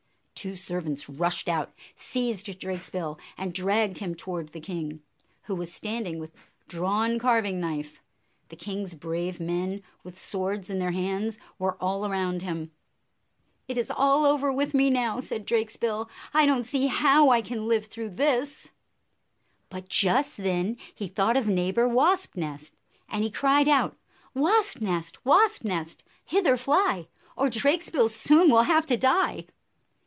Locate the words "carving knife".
7.19-8.01